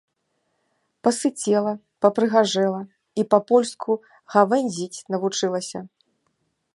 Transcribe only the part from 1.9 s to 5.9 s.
папрыгажэла і па-польску гавэндзіць навучылася!